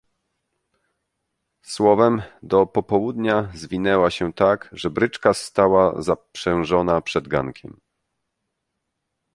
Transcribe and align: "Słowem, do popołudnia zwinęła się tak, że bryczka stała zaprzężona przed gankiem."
"Słowem, 1.61 2.21
do 2.43 2.65
popołudnia 2.65 3.51
zwinęła 3.55 4.11
się 4.11 4.33
tak, 4.33 4.69
że 4.71 4.89
bryczka 4.89 5.33
stała 5.33 6.01
zaprzężona 6.01 7.01
przed 7.01 7.27
gankiem." 7.27 7.79